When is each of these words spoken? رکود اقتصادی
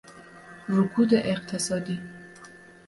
رکود 0.69 1.13
اقتصادی 1.13 1.99